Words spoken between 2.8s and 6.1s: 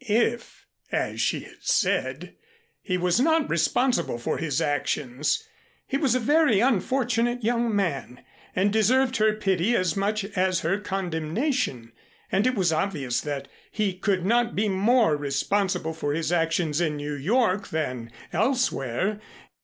he was not responsible for his actions, he